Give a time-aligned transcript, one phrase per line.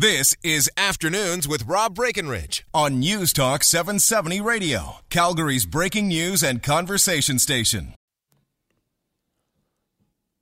[0.00, 6.62] This is Afternoons with Rob Breckenridge on News Talk 770 Radio, Calgary's breaking news and
[6.62, 7.94] conversation station.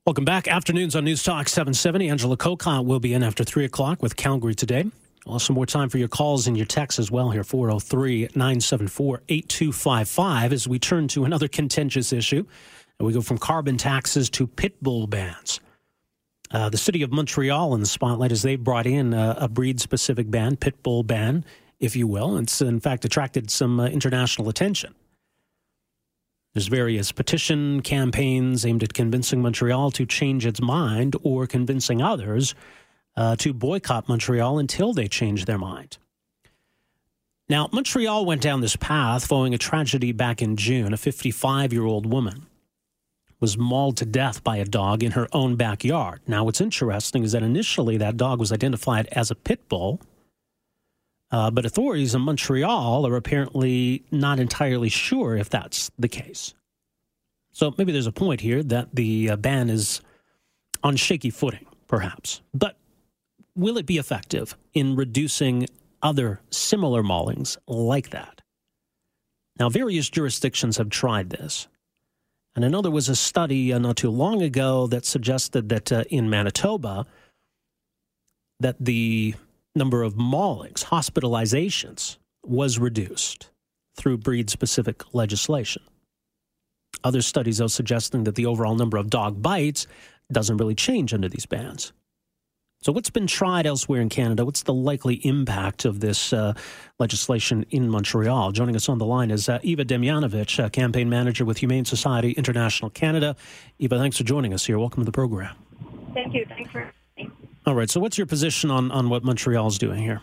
[0.04, 0.46] Welcome back.
[0.46, 2.10] Afternoons on News Talk 770.
[2.10, 4.90] Angela Kokott will be in after 3 o'clock with Calgary Today.
[5.38, 10.52] Some more time for your calls and your texts as well here, 403 974 8255,
[10.52, 12.44] as we turn to another contentious issue.
[12.98, 15.60] And we go from carbon taxes to pit bull bans.
[16.50, 19.80] Uh, the city of Montreal in the spotlight as they brought in a, a breed
[19.80, 21.44] specific ban, pit bull ban,
[21.80, 22.36] if you will.
[22.36, 24.94] It's in fact attracted some uh, international attention.
[26.54, 32.54] There's various petition campaigns aimed at convincing Montreal to change its mind or convincing others
[33.16, 35.98] uh, to boycott Montreal until they change their mind.
[37.48, 40.92] Now, Montreal went down this path following a tragedy back in June.
[40.92, 42.46] A 55 year old woman
[43.40, 46.20] was mauled to death by a dog in her own backyard.
[46.26, 50.00] Now, what's interesting is that initially that dog was identified as a pit bull,
[51.30, 56.54] uh, but authorities in Montreal are apparently not entirely sure if that's the case.
[57.52, 60.00] So maybe there's a point here that the uh, ban is
[60.82, 62.40] on shaky footing, perhaps.
[62.54, 62.76] But
[63.54, 65.66] will it be effective in reducing
[66.02, 68.42] other similar maulings like that?
[69.58, 71.66] Now, various jurisdictions have tried this.
[72.56, 75.92] And I know there was a study uh, not too long ago that suggested that
[75.92, 77.06] uh, in Manitoba,
[78.60, 79.34] that the
[79.74, 83.50] number of maulings, hospitalizations, was reduced
[83.98, 85.82] through breed-specific legislation.
[87.04, 89.86] Other studies, though, suggesting that the overall number of dog bites
[90.32, 91.92] doesn't really change under these bans.
[92.86, 94.44] So, what's been tried elsewhere in Canada?
[94.44, 96.54] What's the likely impact of this uh,
[97.00, 98.52] legislation in Montreal?
[98.52, 102.30] Joining us on the line is uh, Eva Demianowicz, uh, campaign manager with Humane Society
[102.30, 103.34] International Canada.
[103.80, 104.78] Eva, thanks for joining us here.
[104.78, 105.56] Welcome to the program.
[106.14, 106.46] Thank you.
[106.48, 106.78] Thanks for.
[106.78, 107.30] Having me.
[107.66, 107.90] All right.
[107.90, 110.22] So, what's your position on, on what Montreal is doing here?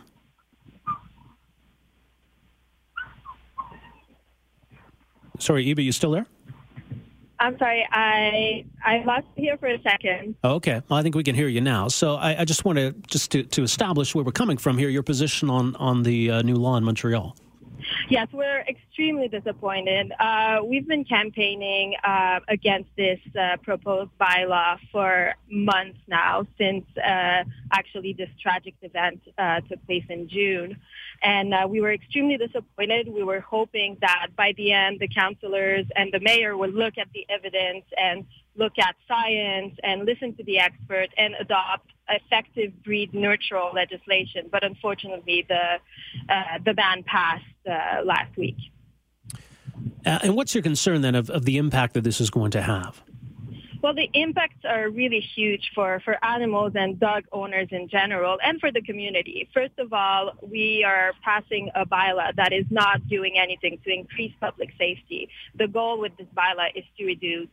[5.37, 6.27] Sorry, Eva, you still there?
[7.43, 10.35] I'm sorry, I I lost you here for a second.
[10.45, 11.89] Okay, well, I think we can hear you now.
[11.89, 14.87] So I, I just want to just to, to establish where we're coming from here.
[14.87, 17.35] Your position on on the uh, new law in Montreal.
[18.09, 20.11] Yes, we're extremely disappointed.
[20.19, 27.43] Uh, we've been campaigning uh, against this uh, proposed bylaw for months now, since uh,
[27.71, 30.77] actually this tragic event uh, took place in June.
[31.21, 33.07] And uh, we were extremely disappointed.
[33.07, 37.07] We were hoping that by the end, the councillors and the mayor would look at
[37.13, 38.25] the evidence and
[38.55, 44.49] look at science and listen to the experts and adopt effective breed neutral legislation.
[44.51, 45.79] But unfortunately, the
[46.29, 48.57] uh, the ban passed uh, last week.
[50.05, 52.61] Uh, and what's your concern then of, of the impact that this is going to
[52.61, 53.01] have?
[53.81, 58.57] Well, the impacts are really huge for, for animals and dog owners in general and
[58.61, 59.49] for the community.
[59.53, 64.31] First of all, we are passing a bylaw that is not doing anything to increase
[64.39, 65.27] public safety.
[65.55, 67.49] The goal with this bylaw is to reduce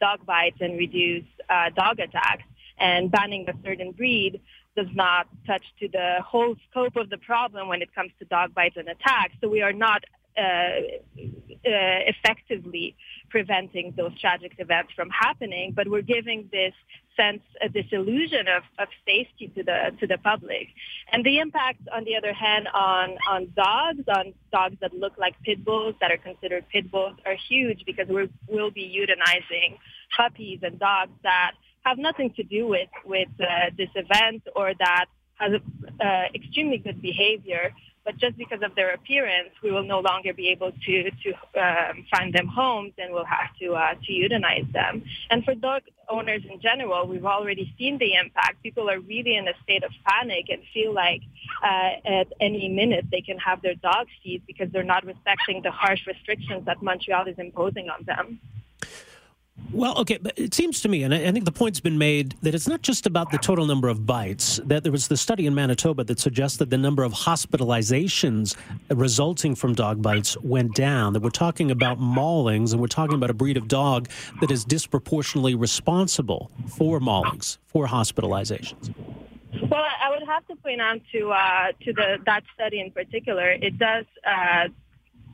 [0.00, 2.44] dog bites and reduce uh, dog attacks.
[2.82, 4.40] And banning a certain breed
[4.76, 8.54] does not touch to the whole scope of the problem when it comes to dog
[8.54, 9.34] bites and attacks.
[9.40, 10.02] So we are not
[10.36, 12.96] uh, uh, effectively
[13.28, 16.72] preventing those tragic events from happening, but we're giving this
[17.16, 20.68] sense, uh, this illusion of, of safety to the to the public.
[21.12, 25.34] And the impact, on the other hand, on on dogs, on dogs that look like
[25.42, 29.78] pit bulls, that are considered pit bulls, are huge because we will be euthanizing
[30.16, 31.52] puppies and dogs that
[31.84, 35.52] have nothing to do with with uh, this event or that has
[36.00, 37.72] uh, extremely good behavior
[38.04, 42.04] but just because of their appearance, we will no longer be able to to um,
[42.10, 45.04] find them homes, and we'll have to uh, to euthanize them.
[45.30, 48.62] And for dog owners in general, we've already seen the impact.
[48.62, 51.22] People are really in a state of panic and feel like
[51.62, 55.70] uh, at any minute they can have their dogs seized because they're not respecting the
[55.70, 58.40] harsh restrictions that Montreal is imposing on them.
[59.72, 62.54] Well, okay, but it seems to me, and I think the point's been made that
[62.54, 64.60] it's not just about the total number of bites.
[64.64, 68.54] That there was the study in Manitoba that suggested the number of hospitalizations
[68.90, 71.14] resulting from dog bites went down.
[71.14, 74.08] That we're talking about maulings, and we're talking about a breed of dog
[74.40, 78.94] that is disproportionately responsible for maulings, for hospitalizations.
[79.70, 83.50] Well, I would have to point out to uh, to the that study in particular.
[83.50, 84.68] It does uh,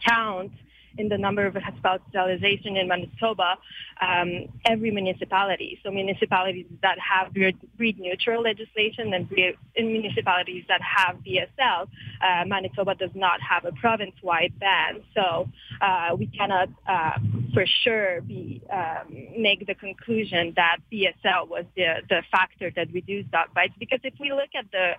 [0.06, 0.52] count
[0.98, 3.56] in the number of hospitalization in Manitoba,
[4.00, 5.78] um, every municipality.
[5.82, 9.30] So municipalities that have breed neutral legislation and,
[9.76, 11.88] in municipalities that have BSL,
[12.20, 15.02] uh, Manitoba does not have a province-wide ban.
[15.14, 15.48] So
[15.80, 17.18] uh, we cannot uh,
[17.54, 23.30] for sure be um, make the conclusion that BSL was the, the factor that reduced
[23.30, 24.92] dog bites because if we look at the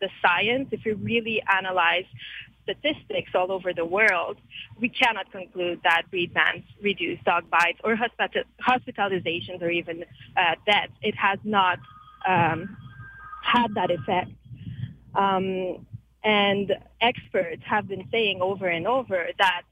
[0.00, 2.04] the science, if we really analyze
[2.64, 4.36] statistics all over the world,
[4.80, 10.04] we cannot conclude that breed bans reduce dog bites or hospitalizations or even
[10.36, 10.92] uh, deaths.
[11.02, 11.78] It has not
[12.26, 12.76] um,
[13.42, 14.30] had that effect.
[15.14, 15.86] Um,
[16.24, 19.62] and experts have been saying over and over that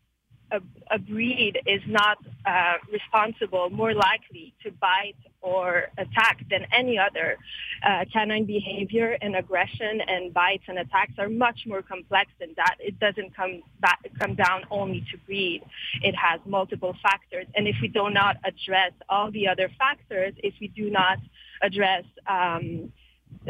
[0.52, 0.60] a,
[0.90, 7.36] a breed is not uh, responsible, more likely to bite or attack than any other.
[7.84, 12.76] Uh, canine behavior and aggression and bites and attacks are much more complex than that.
[12.78, 15.62] It doesn't come back, come down only to breed.
[16.02, 17.46] It has multiple factors.
[17.54, 21.18] And if we do not address all the other factors, if we do not
[21.60, 22.92] address um,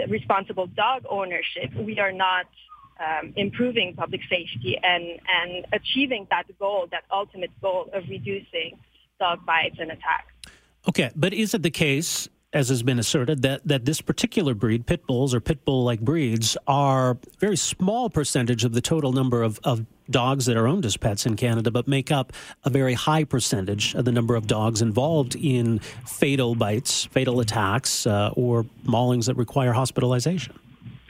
[0.08, 2.46] responsible dog ownership, we are not
[3.00, 8.78] um, improving public safety and, and achieving that goal, that ultimate goal of reducing
[9.18, 10.31] dog bites and attacks.
[10.88, 14.86] Okay, but is it the case, as has been asserted, that, that this particular breed,
[14.86, 19.12] pit bulls or pit bull like breeds, are a very small percentage of the total
[19.12, 22.32] number of, of dogs that are owned as pets in Canada, but make up
[22.64, 28.04] a very high percentage of the number of dogs involved in fatal bites, fatal attacks,
[28.06, 30.52] uh, or maulings that require hospitalization?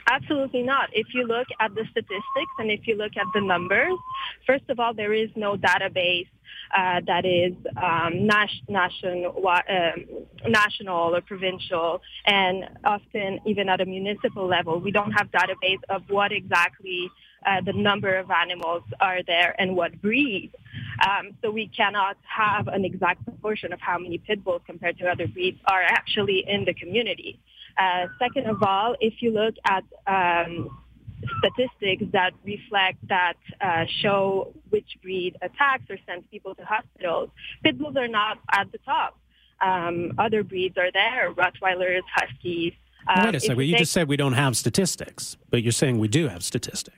[0.07, 0.89] Absolutely not.
[0.93, 3.97] If you look at the statistics and if you look at the numbers,
[4.45, 6.27] first of all, there is no database
[6.75, 13.85] uh, that is um, nas- nation, um, national or provincial, and often even at a
[13.85, 17.09] municipal level, we don't have database of what exactly
[17.45, 20.51] uh, the number of animals are there and what breed.
[21.07, 25.07] Um, so we cannot have an exact proportion of how many pit bulls compared to
[25.07, 27.39] other breeds are actually in the community.
[27.77, 30.69] Uh, second of all, if you look at um,
[31.39, 37.29] statistics that reflect that uh, show which breed attacks or sends people to hospitals,
[37.63, 39.17] pit bulls are not at the top.
[39.61, 42.73] Um, other breeds are there, Rottweilers, Huskies.
[43.07, 43.57] Um, Wait a second.
[43.57, 46.97] You, you just said we don't have statistics, but you're saying we do have statistics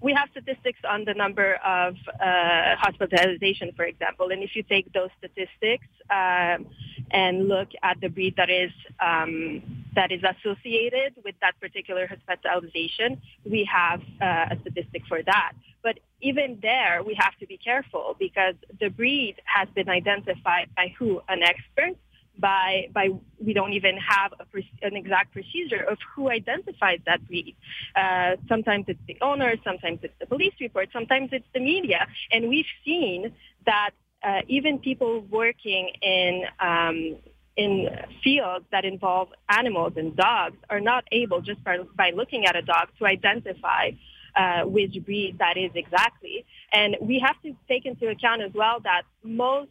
[0.00, 4.30] we have statistics on the number of uh, hospitalization, for example.
[4.30, 6.66] And if you take those statistics um,
[7.10, 13.20] and look at the breed that is um, that is associated with that particular hospitalization,
[13.44, 15.52] we have uh, a statistic for that.
[15.82, 20.94] But even there, we have to be careful because the breed has been identified by
[20.98, 21.20] who?
[21.28, 21.96] An expert
[22.38, 23.08] by by
[23.38, 27.56] we don't even have a, an exact procedure of who identifies that breed.
[27.96, 32.48] Uh, sometimes it's the owner, sometimes it's the police report, sometimes it's the media, and
[32.48, 33.32] we've seen
[33.66, 33.90] that
[34.22, 37.16] uh, even people working in um,
[37.56, 37.88] in
[38.22, 42.62] fields that involve animals and dogs are not able just by, by looking at a
[42.62, 43.90] dog to identify
[44.36, 46.44] uh, which breed that is exactly.
[46.72, 49.70] And we have to take into account as well that most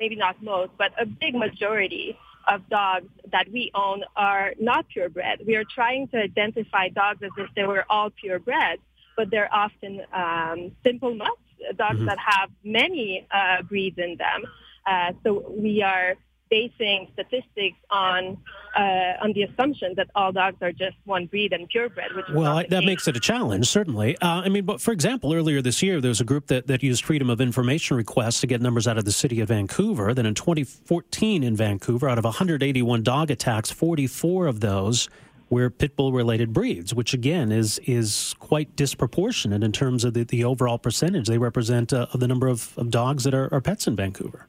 [0.00, 2.16] maybe not most, but a big majority
[2.48, 5.42] of dogs that we own are not purebred.
[5.46, 8.80] We are trying to identify dogs as if they were all purebred,
[9.16, 11.40] but they're often um, simple mutts,
[11.76, 12.06] dogs mm-hmm.
[12.06, 14.44] that have many uh, breeds in them.
[14.86, 16.14] Uh, so we are
[16.50, 18.36] basing statistics on
[18.76, 22.14] uh, on the assumption that all dogs are just one breed and purebred.
[22.14, 22.86] Which well, that case.
[22.86, 24.16] makes it a challenge, certainly.
[24.18, 26.82] Uh, I mean, but for example, earlier this year, there was a group that, that
[26.82, 30.14] used freedom of information requests to get numbers out of the city of Vancouver.
[30.14, 35.08] Then in 2014 in Vancouver, out of 181 dog attacks, 44 of those
[35.48, 40.22] were pit bull related breeds, which again is is quite disproportionate in terms of the,
[40.24, 43.60] the overall percentage they represent uh, of the number of, of dogs that are, are
[43.60, 44.46] pets in Vancouver.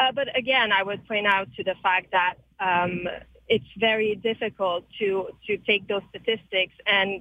[0.00, 3.06] Uh, but again, I would point out to the fact that um,
[3.48, 7.20] it's very difficult to to take those statistics and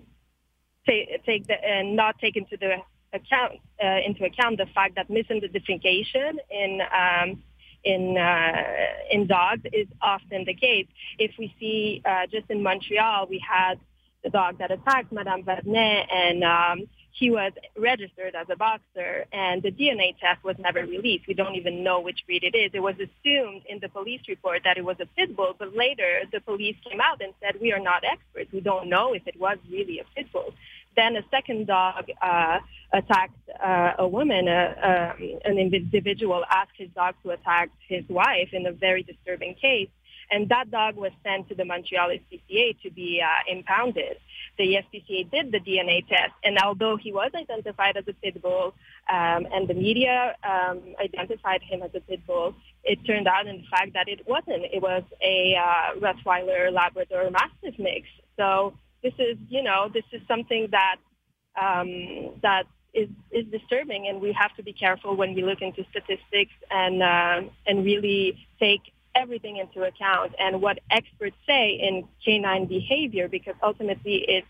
[0.87, 2.77] take take the, and not take into the
[3.11, 7.43] account uh, into account the fact that misidentification in um,
[7.83, 8.63] in uh,
[9.11, 10.87] in dogs is often the case.
[11.17, 13.75] If we see uh, just in Montreal, we had
[14.23, 16.87] the dog that attacked Madame Vadnais and um,
[17.19, 21.27] he was registered as a boxer and the DNA test was never released.
[21.27, 22.71] We don't even know which breed it is.
[22.73, 26.21] It was assumed in the police report that it was a pit bull, but later
[26.31, 28.51] the police came out and said, we are not experts.
[28.53, 30.53] We don't know if it was really a pit bull.
[30.95, 32.59] Then a second dog uh,
[32.93, 34.47] attacked uh, a woman.
[34.47, 39.55] Uh, um, an individual asked his dog to attack his wife in a very disturbing
[39.55, 39.89] case.
[40.31, 44.17] And that dog was sent to the Montreal SPCA to be uh, impounded
[44.59, 48.75] the SPCA did the DNA test, and although he was identified as a pit bull,
[49.11, 53.63] um, and the media um, identified him as a pit bull, it turned out in
[53.71, 54.65] fact that it wasn't.
[54.65, 58.07] It was a uh, Rottweiler Labrador Mastiff mix.
[58.37, 60.97] So this is, you know, this is something that
[61.59, 65.85] um, that is, is disturbing, and we have to be careful when we look into
[65.89, 68.81] statistics and uh, and really take
[69.19, 74.45] everything into account and what experts say in canine behavior because ultimately it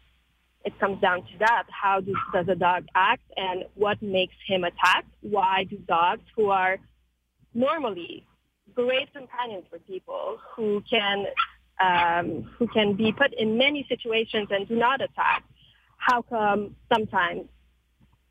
[0.65, 1.63] it comes down to that.
[1.69, 5.05] How do, does a dog act and what makes him attack?
[5.21, 6.77] Why do dogs who are
[7.53, 8.25] normally
[8.75, 11.25] great companions for people who can
[11.79, 15.45] um, who can be put in many situations and do not attack,
[15.97, 17.47] how come sometimes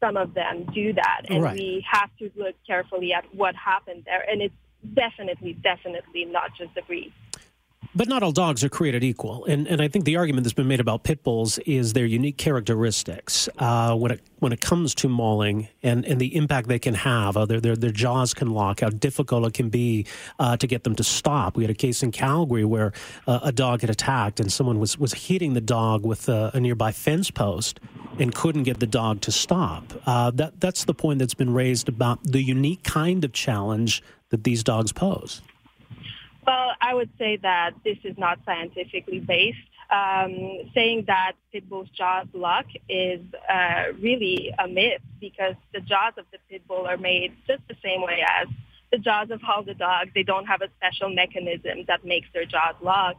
[0.01, 1.23] some of them do that?
[1.31, 1.55] And right.
[1.55, 4.23] we have to look carefully at what happened there.
[4.31, 4.55] And it's
[4.95, 7.13] definitely, definitely not just the breed.
[7.95, 10.69] But not all dogs are created equal, and and I think the argument that's been
[10.69, 15.09] made about pit bulls is their unique characteristics uh, when it when it comes to
[15.09, 17.37] mauling and, and the impact they can have.
[17.37, 20.07] Uh, their, their their jaws can lock, how difficult it can be
[20.39, 21.57] uh, to get them to stop.
[21.57, 22.93] We had a case in Calgary where
[23.27, 26.61] uh, a dog had attacked and someone was was hitting the dog with a, a
[26.61, 27.81] nearby fence post
[28.19, 29.95] and couldn't get the dog to stop.
[30.05, 34.45] Uh, that that's the point that's been raised about the unique kind of challenge that
[34.45, 35.43] these dogs pose.
[36.47, 39.59] Well, I would say that this is not scientifically based.
[39.91, 43.21] Um, saying that pit bull's jaws lock is
[43.51, 47.77] uh, really a myth because the jaws of the pit bull are made just the
[47.83, 48.49] same way as
[48.93, 50.11] the jaws of all the dogs.
[50.15, 53.17] They don't have a special mechanism that makes their jaws lock,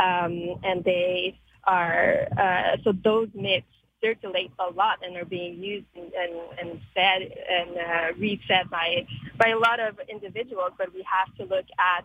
[0.00, 3.66] um, and they are uh, so those myths
[4.04, 7.22] circulate a lot and are being used and, and, and fed
[7.58, 9.06] and uh, by
[9.38, 10.72] by a lot of individuals.
[10.76, 12.04] But we have to look at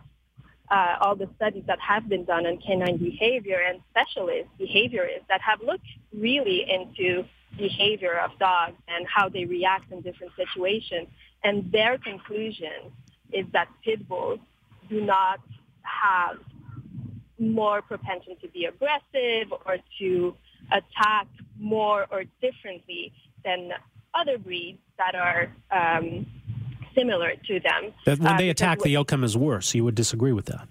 [0.70, 5.40] uh, all the studies that have been done on canine behavior and specialists, behaviorists that
[5.40, 7.24] have looked really into
[7.58, 11.08] behavior of dogs and how they react in different situations.
[11.42, 12.78] And their conclusion
[13.32, 14.40] is that pit bulls
[14.88, 15.40] do not
[15.82, 16.38] have
[17.38, 20.34] more propension to be aggressive or to
[20.72, 21.26] attack
[21.58, 23.12] more or differently
[23.44, 23.70] than
[24.14, 26.26] other breeds that are um,
[26.94, 27.92] similar to them.
[28.06, 29.74] That when uh, they attack, the outcome is worse.
[29.74, 30.68] You would disagree with that?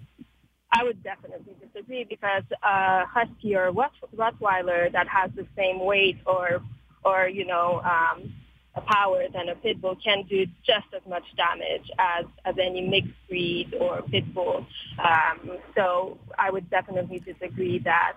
[0.72, 6.62] I would definitely disagree because a husky or Rottweiler that has the same weight or,
[7.04, 8.34] or you know, um,
[8.76, 12.82] a power than a pit bull can do just as much damage as, as any
[12.82, 14.66] mixed breed or pit bull.
[15.04, 18.14] Um, so I would definitely disagree that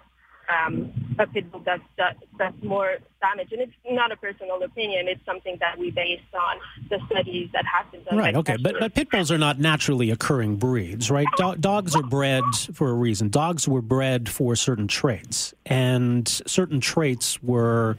[0.48, 3.52] um, a pit bull does, does, does more damage.
[3.52, 5.08] And it's not a personal opinion.
[5.08, 6.58] It's something that we based on
[6.88, 8.18] the studies that have been done.
[8.18, 8.56] Right, okay.
[8.60, 11.26] But, but pit bulls are not naturally occurring breeds, right?
[11.36, 12.44] Do- dogs are bred
[12.74, 13.28] for a reason.
[13.28, 17.96] Dogs were bred for certain traits, and certain traits were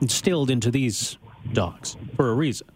[0.00, 1.18] instilled into these
[1.52, 2.68] dogs for a reason.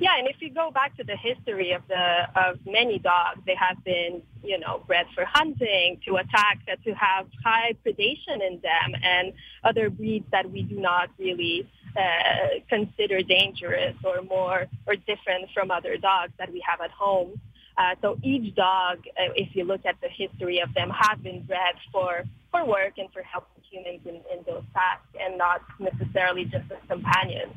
[0.00, 3.54] Yeah, and if you go back to the history of the of many dogs, they
[3.54, 8.60] have been, you know, bred for hunting, to attack, that to have high predation in
[8.62, 9.32] them, and
[9.64, 15.70] other breeds that we do not really uh, consider dangerous or more or different from
[15.70, 17.40] other dogs that we have at home.
[17.76, 21.42] Uh, so each dog, uh, if you look at the history of them, have been
[21.42, 26.44] bred for for work and for helping humans in, in those tasks, and not necessarily
[26.44, 27.54] just as companions.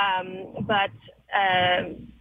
[0.00, 0.90] Um, but
[1.34, 2.12] um,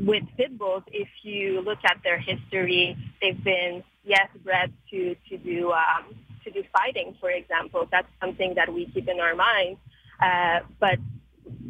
[0.00, 5.38] with pit bulls, if you look at their history, they've been yes bred to to
[5.38, 6.14] do um,
[6.44, 7.86] to do fighting, for example.
[7.90, 9.76] That's something that we keep in our mind,
[10.22, 10.98] uh, but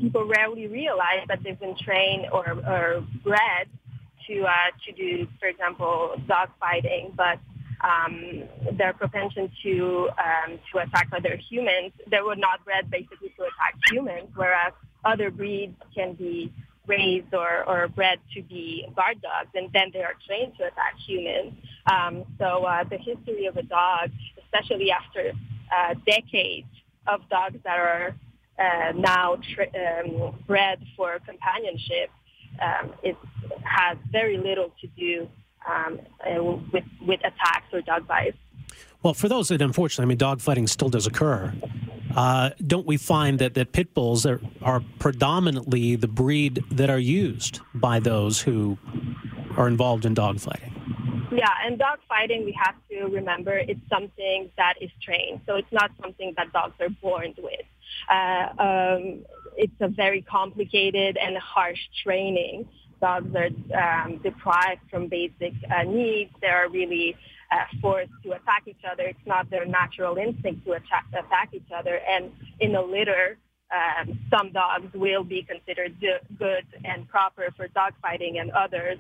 [0.01, 3.69] people rarely realize that they've been trained or, or bred
[4.27, 7.39] to uh, to do, for example, dog fighting, but
[7.83, 8.45] um,
[8.77, 13.75] their propension to um, to attack other humans, they were not bred basically to attack
[13.91, 14.73] humans, whereas
[15.05, 16.53] other breeds can be
[16.87, 20.95] raised or, or bred to be guard dogs, and then they are trained to attack
[21.07, 21.53] humans.
[21.91, 24.11] Um, so uh, the history of a dog,
[24.43, 25.33] especially after
[25.77, 26.69] uh, decades
[27.07, 28.15] of dogs that are
[28.59, 32.11] uh, now um, bred for companionship,
[32.61, 33.17] um, it
[33.63, 35.29] has very little to do
[35.69, 36.01] um,
[36.73, 38.37] with, with attacks or dog bites.
[39.03, 41.53] Well, for those that unfortunately, I mean, dog fighting still does occur.
[42.17, 46.99] Uh, don't we find that, that pit bulls are, are predominantly the breed that are
[46.99, 48.79] used by those who
[49.57, 50.71] are involved in dog fighting?
[51.33, 55.41] Yeah, and dog fighting, we have to remember it's something that is trained.
[55.47, 57.61] So it's not something that dogs are born with.
[58.11, 59.25] Uh, um,
[59.57, 62.69] it's a very complicated and harsh training.
[63.01, 66.33] Dogs are um, deprived from basic uh, needs.
[66.41, 67.17] They are really
[67.51, 69.05] uh, forced to attack each other.
[69.05, 72.01] It's not their natural instinct to attack, attack each other.
[72.09, 73.39] And in a litter,
[73.73, 78.99] um, some dogs will be considered good and proper for dog fighting, and others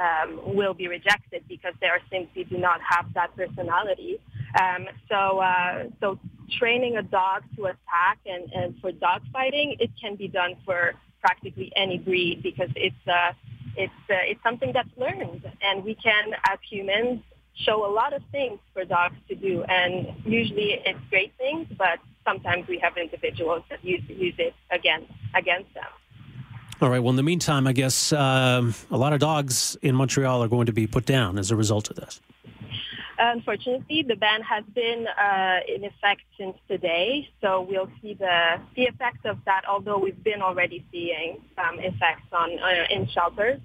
[0.00, 4.20] um, will be rejected because they are simply do not have that personality.
[4.60, 6.20] Um, so, uh, so
[6.58, 10.92] training a dog to attack and, and for dog fighting, it can be done for
[11.20, 13.32] practically any breed because it's uh,
[13.76, 17.22] it's uh, it's something that's learned, and we can, as humans,
[17.54, 21.98] show a lot of things for dogs to do, and usually it's great things, but
[22.24, 25.84] sometimes we have individuals that use, use it against, against them.
[26.80, 26.98] All right.
[26.98, 30.66] Well, in the meantime, I guess um, a lot of dogs in Montreal are going
[30.66, 32.20] to be put down as a result of this.
[33.18, 38.82] Unfortunately, the ban has been uh, in effect since today, so we'll see the the
[38.82, 39.62] effects of that.
[39.68, 43.60] Although we've been already seeing some effects on uh, in shelters,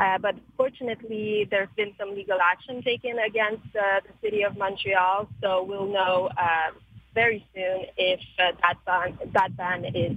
[0.00, 5.28] uh, but fortunately, there's been some legal action taken against uh, the city of Montreal,
[5.42, 6.70] so we'll know uh,
[7.14, 10.16] very soon if uh, that ban that ban is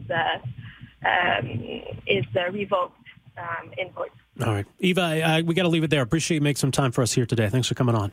[1.05, 2.95] um, is revoked
[3.37, 4.11] um, in court.
[4.45, 6.01] All right, Eva, we got to leave it there.
[6.01, 7.49] Appreciate you making some time for us here today.
[7.49, 8.11] Thanks for coming on.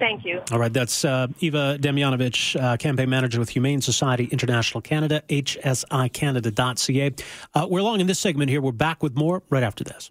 [0.00, 0.40] Thank you.
[0.50, 7.14] All right, that's uh, Eva Demianowicz, uh, campaign manager with Humane Society International Canada, hsicanada.ca.
[7.54, 8.62] Uh, we're along in this segment here.
[8.62, 10.10] We're back with more right after this.